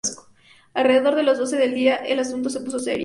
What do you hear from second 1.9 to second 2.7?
el asunto se